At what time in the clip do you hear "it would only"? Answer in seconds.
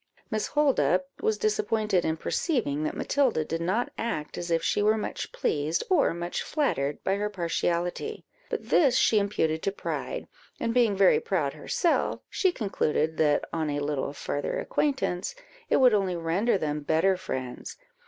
15.69-16.15